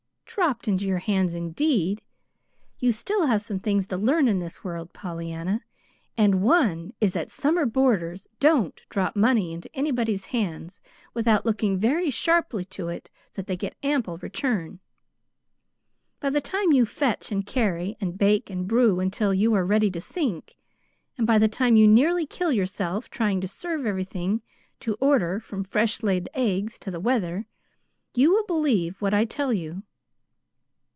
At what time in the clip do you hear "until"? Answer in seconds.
19.01-19.33